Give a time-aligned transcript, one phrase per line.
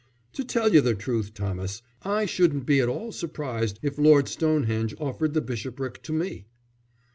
[0.33, 4.95] "To tell you the truth, Thomas, I shouldn't be at all surprised if Lord Stonehenge
[4.99, 6.45] offered the bishopric to me."